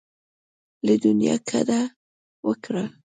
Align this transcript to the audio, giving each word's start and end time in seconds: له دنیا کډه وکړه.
له 0.85 0.93
دنیا 1.05 1.35
کډه 1.49 1.81
وکړه. 2.47 2.85